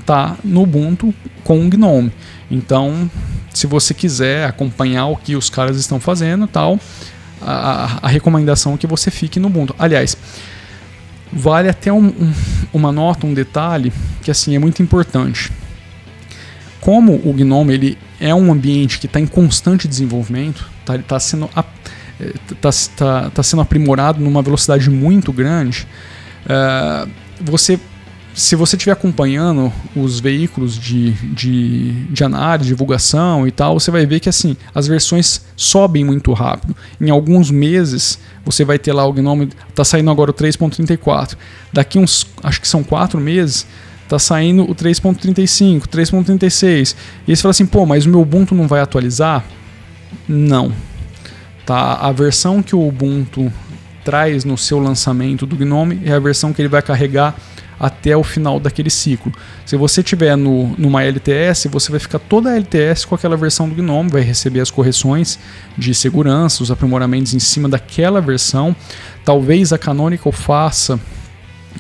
tá 0.06 0.38
no 0.44 0.64
Ubuntu 0.64 1.14
com 1.44 1.60
o 1.60 1.70
GNOME. 1.70 2.12
Então, 2.50 3.10
se 3.56 3.68
você 3.68 3.94
quiser 3.94 4.46
acompanhar 4.46 5.08
o 5.08 5.16
que 5.16 5.36
os 5.36 5.50
caras 5.50 5.78
estão 5.78 6.00
fazendo, 6.00 6.46
tal, 6.46 6.80
a, 7.42 8.00
a 8.02 8.08
recomendação 8.08 8.76
é 8.76 8.78
que 8.78 8.88
você 8.88 9.10
fique 9.10 9.40
no 9.40 9.48
Ubuntu. 9.48 9.76
Aliás, 9.80 10.16
vale 11.32 11.70
até 11.70 11.92
um, 11.92 12.06
um, 12.06 12.34
uma 12.74 12.92
nota, 12.92 13.26
um 13.26 13.34
detalhe 13.34 13.92
que 14.22 14.30
assim 14.30 14.56
é 14.56 14.60
muito 14.60 14.82
importante 14.84 15.52
como 16.86 17.14
o 17.26 17.34
GNOME 17.34 17.74
ele 17.74 17.98
é 18.20 18.34
um 18.36 18.52
ambiente 18.52 19.00
que 19.00 19.08
está 19.08 19.20
em 19.20 19.26
constante 19.26 19.88
desenvolvimento, 19.88 20.70
tá, 20.86 20.94
ele 20.94 21.02
está 21.02 21.20
sendo, 21.20 21.48
tá, 21.48 21.66
tá, 22.96 23.30
tá, 23.32 23.44
sendo 23.44 23.64
aprimorado 23.64 24.22
numa 24.22 24.44
velocidade 24.44 24.88
muito 24.92 25.34
grande, 25.34 25.88
uh, 26.46 27.10
você 27.42 27.80
se 28.36 28.54
você 28.54 28.76
estiver 28.76 28.92
acompanhando 28.92 29.72
os 29.96 30.20
veículos 30.20 30.78
de, 30.78 31.12
de, 31.12 31.94
de 32.08 32.24
análise, 32.24 32.68
divulgação 32.68 33.48
e 33.48 33.52
tal, 33.52 33.80
você 33.80 33.90
vai 33.90 34.06
ver 34.06 34.20
que 34.20 34.28
assim 34.28 34.58
as 34.74 34.88
versões 34.88 35.42
sobem 35.56 36.04
muito 36.04 36.34
rápido. 36.34 36.76
Em 37.00 37.10
alguns 37.10 37.50
meses 37.50 38.20
você 38.44 38.66
vai 38.66 38.78
ter 38.78 38.92
lá 38.92 39.06
o 39.06 39.14
GNOME, 39.14 39.50
está 39.70 39.86
saindo 39.86 40.12
agora 40.12 40.32
o 40.32 40.34
3.34. 40.34 41.38
Daqui 41.72 41.98
uns, 41.98 42.28
acho 42.44 42.60
que 42.60 42.68
são 42.68 42.84
quatro 42.84 43.22
meses, 43.22 43.66
tá 44.10 44.20
saindo 44.20 44.70
o 44.70 44.76
3.35, 44.76 45.88
3.36. 45.88 46.96
E 47.26 47.32
aí 47.32 47.36
você 47.36 47.42
fala 47.42 47.52
assim, 47.52 47.66
pô, 47.66 47.86
mas 47.86 48.06
o 48.06 48.10
meu 48.10 48.20
Ubuntu 48.20 48.54
não 48.54 48.68
vai 48.68 48.82
atualizar? 48.82 49.46
Não. 50.28 50.74
Tá, 51.66 51.94
a 51.94 52.12
versão 52.12 52.62
que 52.62 52.76
o 52.76 52.86
Ubuntu 52.86 53.52
traz 54.04 54.44
no 54.44 54.58
seu 54.58 54.78
lançamento 54.78 55.46
do 55.46 55.56
Gnome 55.56 56.02
é 56.04 56.12
a 56.12 56.20
versão 56.20 56.52
que 56.52 56.62
ele 56.62 56.70
vai 56.70 56.82
carregar 56.82 57.34
até 57.80 58.16
o 58.16 58.24
final 58.24 58.60
daquele 58.60 58.90
ciclo. 58.90 59.32
Se 59.66 59.76
você 59.76 60.02
tiver 60.02 60.36
no, 60.36 60.76
numa 60.78 61.04
LTS, 61.04 61.68
você 61.68 61.92
vai 61.92 62.00
ficar 62.00 62.20
toda 62.20 62.50
a 62.50 62.56
LTS 62.56 63.06
com 63.06 63.16
aquela 63.16 63.36
versão 63.36 63.68
do 63.68 63.76
GNOME, 63.76 64.10
vai 64.10 64.22
receber 64.22 64.62
as 64.62 64.72
correções 64.72 65.40
de 65.78 65.94
segurança, 65.94 66.64
os 66.64 66.72
aprimoramentos 66.72 67.34
em 67.34 67.40
cima 67.40 67.68
daquela 67.68 68.22
versão. 68.22 68.76
Talvez 69.24 69.74
a 69.74 69.78
Canonical 69.78 70.32
faça 70.32 71.00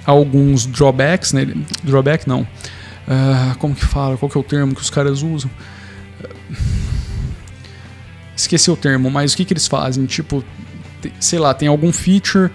alguns 0.05 0.65
drawbacks, 0.65 1.33
né? 1.33 1.47
Drawback 1.83 2.27
não. 2.27 2.41
Uh, 2.41 3.55
como 3.59 3.75
que 3.75 3.85
fala? 3.85 4.17
Qual 4.17 4.29
que 4.29 4.37
é 4.37 4.41
o 4.41 4.43
termo 4.43 4.75
que 4.75 4.81
os 4.81 4.89
caras 4.89 5.21
usam? 5.21 5.49
Esqueci 8.35 8.69
o 8.69 8.75
termo, 8.75 9.09
mas 9.09 9.33
o 9.33 9.37
que, 9.37 9.45
que 9.45 9.53
eles 9.53 9.67
fazem? 9.67 10.05
Tipo, 10.05 10.43
sei 11.19 11.39
lá, 11.39 11.53
tem 11.53 11.67
algum 11.67 11.91
feature 11.93 12.49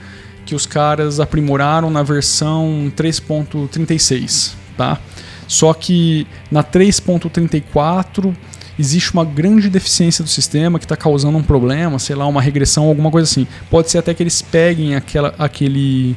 que 0.51 0.55
os 0.57 0.67
caras 0.67 1.21
aprimoraram 1.21 1.91
na 1.91 2.03
versão 2.03 2.93
3.36, 2.97 4.55
tá? 4.77 4.99
Só 5.47 5.73
que 5.73 6.27
na 6.51 6.65
3.34 6.65 8.35
existe 8.77 9.13
uma 9.13 9.25
grande 9.25 9.71
deficiência 9.71 10.25
do 10.25 10.29
sistema 10.29 10.81
que 10.81 10.85
está 10.85 10.97
causando 10.97 11.39
um 11.39 11.43
problema, 11.43 12.01
sei 12.01 12.17
lá, 12.17 12.27
uma 12.27 12.43
regressão, 12.43 12.89
alguma 12.89 13.13
coisa 13.13 13.31
assim. 13.31 13.47
Pode 13.71 13.93
ser 13.93 13.99
até 13.99 14.13
que 14.13 14.25
eles 14.25 14.43
peguem 14.43 14.97
aquela, 14.97 15.33
aquele 15.39 16.17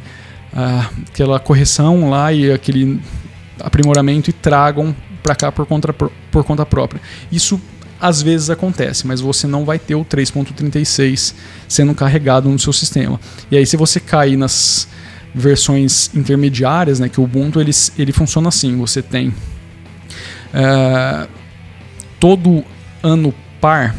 aquela 1.11 1.39
correção 1.39 2.09
lá 2.09 2.33
e 2.33 2.51
aquele 2.51 2.99
aprimoramento 3.59 4.31
e 4.31 4.33
tragam 4.33 4.95
para 5.21 5.35
cá 5.35 5.51
por 5.51 5.67
conta, 5.67 5.93
por 5.93 6.43
conta 6.43 6.65
própria. 6.65 6.99
Isso 7.31 7.61
às 8.03 8.21
vezes 8.21 8.49
acontece, 8.49 9.07
mas 9.07 9.21
você 9.21 9.47
não 9.47 9.63
vai 9.63 9.79
ter 9.79 9.95
o 9.95 10.03
3.36 10.03 11.33
sendo 11.69 11.95
carregado 11.95 12.49
no 12.49 12.59
seu 12.59 12.73
sistema. 12.73 13.17
E 13.49 13.55
aí 13.55 13.65
se 13.65 13.77
você 13.77 13.97
cair 13.97 14.35
nas 14.35 14.89
versões 15.33 16.11
intermediárias, 16.13 16.99
né, 16.99 17.07
que 17.07 17.21
o 17.21 17.23
Ubuntu 17.23 17.61
ele, 17.61 17.71
ele 17.97 18.11
funciona 18.11 18.49
assim, 18.49 18.75
você 18.75 19.01
tem 19.01 19.29
uh, 19.29 21.29
todo 22.19 22.65
ano 23.01 23.33
par, 23.61 23.95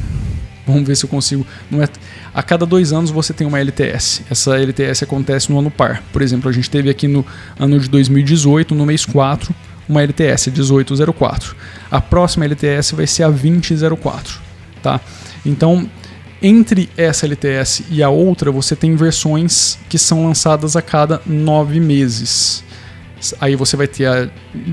vamos 0.67 0.87
ver 0.87 0.97
se 0.97 1.07
eu 1.07 1.09
consigo, 1.09 1.47
não 1.71 1.83
é 1.83 1.89
a 2.35 2.43
cada 2.43 2.67
dois 2.67 2.93
anos 2.93 3.11
você 3.11 3.33
tem 3.33 3.47
uma 3.47 3.59
LTS. 3.59 4.23
Essa 4.29 4.59
LTS 4.59 5.05
acontece 5.05 5.51
no 5.51 5.59
ano 5.59 5.71
par. 5.71 6.03
Por 6.13 6.21
exemplo, 6.21 6.51
a 6.51 6.53
gente 6.53 6.69
teve 6.69 6.91
aqui 6.91 7.07
no 7.07 7.25
ano 7.59 7.79
de 7.79 7.89
2018, 7.89 8.75
no 8.75 8.85
mês 8.85 9.07
4, 9.07 9.55
uma 9.89 10.03
LTS 10.03 10.49
1804. 10.49 11.57
A 11.91 12.01
próxima 12.01 12.45
LTS 12.45 12.93
vai 12.93 13.07
ser 13.07 13.25
a 13.25 13.31
2004, 13.31 14.41
tá? 14.83 15.01
Então, 15.45 15.89
entre 16.43 16.91
essa 16.97 17.27
LTS 17.27 17.85
e 17.91 18.03
a 18.03 18.11
outra, 18.11 18.53
você 18.53 18.77
tem 18.77 18.95
versões 18.97 19.79
que 19.89 19.99
são 19.99 20.27
lançadas 20.27 20.77
a 20.77 20.83
cada 20.83 21.23
nove 21.27 21.81
meses. 21.81 22.63
Aí 23.41 23.57
você 23.57 23.77
vai 23.77 23.87
ter 23.87 24.05
a 24.05 24.29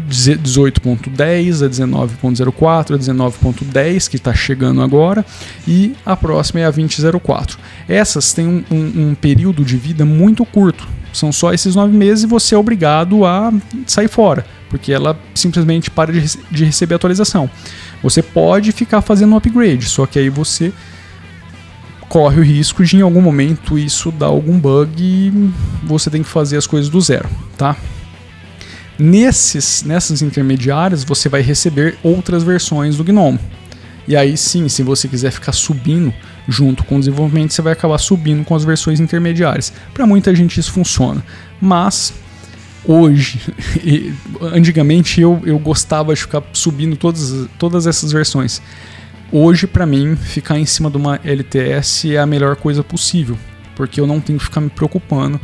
18.10, 0.09 1.65
a 1.65 1.69
19.04, 1.69 2.95
a 2.95 2.97
19.10 2.97 4.09
que 4.09 4.17
está 4.17 4.33
chegando 4.33 4.81
agora 4.81 5.25
e 5.65 5.95
a 6.05 6.17
próxima 6.17 6.59
é 6.59 6.65
a 6.65 6.73
20.04. 6.73 7.57
Essas 7.87 8.33
têm 8.33 8.45
um, 8.45 8.63
um, 8.69 9.09
um 9.09 9.15
período 9.15 9.63
de 9.63 9.77
vida 9.77 10.03
muito 10.03 10.43
curto, 10.45 10.85
são 11.13 11.31
só 11.31 11.53
esses 11.53 11.75
nove 11.75 11.95
meses 11.95 12.25
e 12.25 12.27
você 12.27 12.55
é 12.55 12.57
obrigado 12.57 13.25
a 13.25 13.53
sair 13.87 14.09
fora, 14.09 14.45
porque 14.71 14.93
ela 14.93 15.19
simplesmente 15.35 15.91
para 15.91 16.13
de, 16.13 16.39
de 16.49 16.63
receber 16.63 16.95
atualização. 16.95 17.49
Você 18.01 18.23
pode 18.23 18.71
ficar 18.71 19.01
fazendo 19.01 19.33
um 19.33 19.35
upgrade, 19.35 19.85
só 19.85 20.05
que 20.05 20.17
aí 20.17 20.29
você 20.29 20.71
corre 22.07 22.39
o 22.39 22.43
risco 22.43 22.83
de 22.83 22.95
em 22.95 23.01
algum 23.01 23.21
momento 23.21 23.77
isso 23.77 24.11
dar 24.11 24.27
algum 24.27 24.57
bug 24.57 25.03
e 25.03 25.51
você 25.83 26.09
tem 26.09 26.23
que 26.23 26.29
fazer 26.29 26.55
as 26.57 26.65
coisas 26.65 26.89
do 26.89 27.01
zero, 27.01 27.29
tá? 27.57 27.75
Nesses, 28.97 29.83
nessas 29.83 30.21
intermediárias 30.21 31.03
você 31.03 31.27
vai 31.27 31.41
receber 31.41 31.97
outras 32.01 32.41
versões 32.41 32.95
do 32.95 33.03
GNOME. 33.03 33.39
E 34.07 34.15
aí 34.15 34.37
sim, 34.37 34.69
se 34.69 34.83
você 34.83 35.07
quiser 35.07 35.31
ficar 35.31 35.51
subindo 35.51 36.13
junto 36.47 36.83
com 36.85 36.95
o 36.95 36.99
desenvolvimento, 36.99 37.53
você 37.53 37.61
vai 37.61 37.73
acabar 37.73 37.97
subindo 37.97 38.45
com 38.45 38.55
as 38.55 38.63
versões 38.63 39.01
intermediárias. 39.01 39.73
Para 39.93 40.05
muita 40.05 40.33
gente 40.33 40.59
isso 40.59 40.71
funciona, 40.71 41.21
mas 41.59 42.13
hoje, 42.85 43.39
antigamente 44.41 45.21
eu, 45.21 45.41
eu 45.45 45.57
gostava 45.59 46.13
de 46.13 46.21
ficar 46.21 46.43
subindo 46.53 46.95
todas, 46.95 47.47
todas 47.57 47.87
essas 47.87 48.11
versões. 48.11 48.61
Hoje, 49.31 49.65
para 49.65 49.85
mim, 49.85 50.15
ficar 50.15 50.59
em 50.59 50.65
cima 50.65 50.89
de 50.89 50.97
uma 50.97 51.19
LTS 51.23 52.05
é 52.11 52.17
a 52.17 52.25
melhor 52.25 52.55
coisa 52.57 52.83
possível, 52.83 53.37
porque 53.75 53.99
eu 53.99 54.05
não 54.05 54.19
tenho 54.19 54.37
que 54.37 54.45
ficar 54.45 54.59
me 54.59 54.69
preocupando 54.69 55.39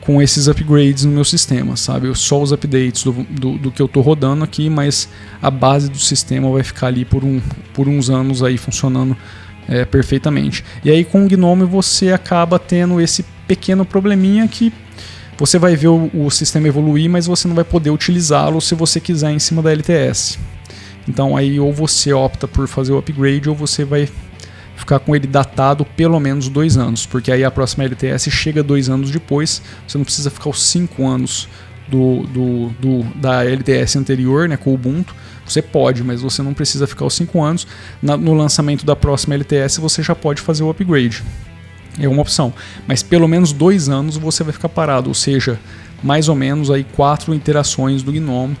com 0.00 0.20
esses 0.20 0.48
upgrades 0.48 1.04
no 1.04 1.12
meu 1.12 1.24
sistema, 1.24 1.76
sabe? 1.76 2.08
Eu 2.08 2.14
só 2.14 2.42
os 2.42 2.52
updates 2.52 3.04
do, 3.04 3.12
do, 3.12 3.58
do, 3.58 3.70
que 3.70 3.80
eu 3.80 3.86
estou 3.86 4.02
rodando 4.02 4.42
aqui, 4.42 4.68
mas 4.68 5.08
a 5.40 5.50
base 5.50 5.88
do 5.88 5.98
sistema 5.98 6.50
vai 6.50 6.62
ficar 6.62 6.88
ali 6.88 7.04
por, 7.04 7.22
um, 7.22 7.40
por 7.74 7.86
uns 7.86 8.10
anos 8.10 8.42
aí 8.42 8.56
funcionando 8.56 9.16
é, 9.68 9.84
perfeitamente. 9.84 10.64
E 10.84 10.90
aí 10.90 11.04
com 11.04 11.24
o 11.24 11.28
Gnome 11.28 11.64
você 11.64 12.12
acaba 12.12 12.58
tendo 12.58 13.00
esse 13.00 13.24
pequeno 13.46 13.84
probleminha 13.84 14.48
que 14.48 14.72
você 15.40 15.58
vai 15.58 15.74
ver 15.74 15.88
o, 15.88 16.10
o 16.12 16.30
sistema 16.30 16.68
evoluir, 16.68 17.08
mas 17.08 17.26
você 17.26 17.48
não 17.48 17.54
vai 17.54 17.64
poder 17.64 17.88
utilizá-lo 17.88 18.60
se 18.60 18.74
você 18.74 19.00
quiser 19.00 19.30
em 19.30 19.38
cima 19.38 19.62
da 19.62 19.72
LTS. 19.72 20.38
Então 21.08 21.34
aí 21.34 21.58
ou 21.58 21.72
você 21.72 22.12
opta 22.12 22.46
por 22.46 22.68
fazer 22.68 22.92
o 22.92 22.98
upgrade 22.98 23.48
ou 23.48 23.54
você 23.54 23.82
vai 23.82 24.06
ficar 24.76 24.98
com 24.98 25.16
ele 25.16 25.26
datado 25.26 25.82
pelo 25.82 26.20
menos 26.20 26.50
dois 26.50 26.76
anos, 26.76 27.06
porque 27.06 27.32
aí 27.32 27.42
a 27.42 27.50
próxima 27.50 27.84
LTS 27.84 28.30
chega 28.30 28.62
dois 28.62 28.90
anos 28.90 29.10
depois, 29.10 29.62
você 29.88 29.96
não 29.96 30.04
precisa 30.04 30.30
ficar 30.30 30.50
os 30.50 30.62
cinco 30.62 31.06
anos 31.06 31.48
do, 31.88 32.24
do, 32.24 32.68
do, 32.78 33.02
da 33.14 33.42
LTS 33.42 33.96
anterior, 33.96 34.46
né, 34.46 34.58
com 34.58 34.70
o 34.70 34.74
Ubuntu. 34.74 35.14
Você 35.46 35.62
pode, 35.62 36.04
mas 36.04 36.20
você 36.20 36.42
não 36.42 36.52
precisa 36.52 36.86
ficar 36.86 37.06
os 37.06 37.14
cinco 37.14 37.42
anos. 37.42 37.66
Na, 38.02 38.14
no 38.14 38.34
lançamento 38.34 38.84
da 38.84 38.94
próxima 38.94 39.34
LTS 39.34 39.78
você 39.78 40.02
já 40.02 40.14
pode 40.14 40.42
fazer 40.42 40.62
o 40.62 40.70
upgrade. 40.70 41.24
É 42.00 42.08
uma 42.08 42.22
opção. 42.22 42.52
Mas 42.86 43.02
pelo 43.02 43.28
menos 43.28 43.52
dois 43.52 43.88
anos 43.88 44.16
você 44.16 44.42
vai 44.42 44.52
ficar 44.52 44.68
parado, 44.68 45.08
ou 45.08 45.14
seja, 45.14 45.58
mais 46.02 46.28
ou 46.28 46.34
menos 46.34 46.70
aí 46.70 46.84
quatro 46.84 47.34
interações 47.34 48.02
do 48.02 48.12
Gnome 48.12 48.56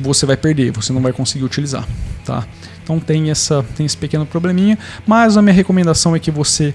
você 0.00 0.26
vai 0.26 0.36
perder, 0.36 0.70
você 0.70 0.92
não 0.92 1.00
vai 1.00 1.12
conseguir 1.12 1.44
utilizar, 1.44 1.86
tá? 2.24 2.46
Então 2.82 3.00
tem 3.00 3.30
essa 3.30 3.64
tem 3.76 3.84
esse 3.84 3.96
pequeno 3.96 4.24
probleminha, 4.26 4.78
mas 5.06 5.36
a 5.36 5.42
minha 5.42 5.54
recomendação 5.54 6.14
é 6.14 6.18
que 6.18 6.30
você 6.30 6.74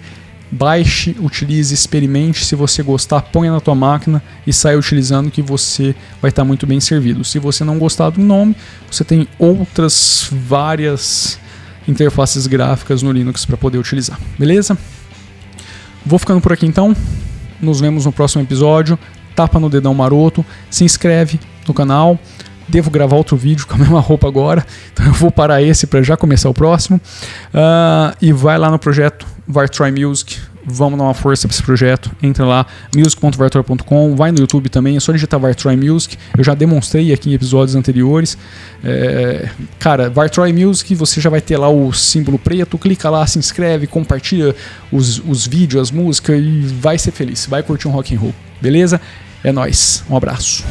baixe, 0.51 1.15
utilize, 1.19 1.73
experimente, 1.73 2.45
se 2.45 2.55
você 2.55 2.83
gostar, 2.83 3.21
ponha 3.21 3.51
na 3.51 3.59
tua 3.59 3.73
máquina 3.73 4.21
e 4.45 4.53
saia 4.53 4.77
utilizando 4.77 5.31
que 5.31 5.41
você 5.41 5.95
vai 6.21 6.29
estar 6.29 6.43
muito 6.43 6.67
bem 6.67 6.79
servido. 6.79 7.23
Se 7.23 7.39
você 7.39 7.63
não 7.63 7.79
gostar 7.79 8.11
do 8.11 8.21
nome, 8.21 8.55
você 8.89 9.03
tem 9.03 9.27
outras 9.39 10.29
várias 10.31 11.39
interfaces 11.87 12.45
gráficas 12.45 13.01
no 13.01 13.11
Linux 13.11 13.45
para 13.45 13.57
poder 13.57 13.79
utilizar. 13.79 14.19
Beleza? 14.37 14.77
Vou 16.05 16.19
ficando 16.19 16.41
por 16.41 16.53
aqui 16.53 16.65
então. 16.65 16.95
Nos 17.61 17.79
vemos 17.79 18.05
no 18.05 18.11
próximo 18.11 18.43
episódio. 18.43 18.97
Tapa 19.35 19.59
no 19.59 19.69
dedão 19.69 19.93
maroto, 19.93 20.45
se 20.69 20.83
inscreve 20.83 21.39
no 21.67 21.73
canal 21.73 22.19
devo 22.67 22.89
gravar 22.89 23.15
outro 23.15 23.35
vídeo 23.35 23.67
com 23.67 23.75
a 23.75 23.77
mesma 23.79 23.99
roupa 23.99 24.27
agora, 24.27 24.65
então 24.91 25.05
eu 25.05 25.13
vou 25.13 25.31
parar 25.31 25.61
esse 25.61 25.87
para 25.87 26.01
já 26.01 26.15
começar 26.15 26.49
o 26.49 26.53
próximo. 26.53 26.99
Uh, 27.53 28.15
e 28.21 28.31
vai 28.31 28.57
lá 28.57 28.69
no 28.69 28.79
projeto 28.79 29.25
Vartroy 29.47 29.91
Music, 29.91 30.39
vamos 30.65 30.97
dar 30.97 31.05
uma 31.05 31.13
força 31.13 31.47
para 31.47 31.55
esse 31.55 31.63
projeto. 31.63 32.11
Entra 32.21 32.45
lá, 32.45 32.65
music.vartroy.com, 32.95 34.15
vai 34.15 34.31
no 34.31 34.39
YouTube 34.39 34.69
também, 34.69 34.97
é 34.97 34.99
só 34.99 35.11
digitar 35.11 35.39
Vartroy 35.39 35.75
Music. 35.75 36.17
Eu 36.37 36.43
já 36.43 36.53
demonstrei 36.53 37.13
aqui 37.13 37.29
em 37.29 37.33
episódios 37.33 37.75
anteriores. 37.75 38.37
É, 38.83 39.49
cara, 39.79 40.09
Vartroy 40.09 40.51
Music, 40.53 40.93
você 40.95 41.21
já 41.21 41.29
vai 41.29 41.41
ter 41.41 41.57
lá 41.57 41.69
o 41.69 41.91
símbolo 41.93 42.39
preto, 42.39 42.77
clica 42.77 43.09
lá, 43.09 43.25
se 43.27 43.39
inscreve, 43.39 43.87
compartilha 43.87 44.55
os, 44.91 45.19
os 45.19 45.47
vídeos, 45.47 45.81
as 45.81 45.91
músicas 45.91 46.39
e 46.39 46.61
vai 46.61 46.97
ser 46.97 47.11
feliz, 47.11 47.45
vai 47.45 47.63
curtir 47.63 47.87
um 47.87 47.91
rock 47.91 48.15
and 48.15 48.19
roll, 48.19 48.35
beleza? 48.61 48.99
É 49.43 49.51
nós, 49.51 50.03
um 50.09 50.15
abraço. 50.15 50.63